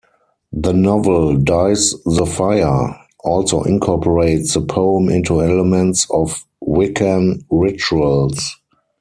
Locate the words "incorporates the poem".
3.61-5.09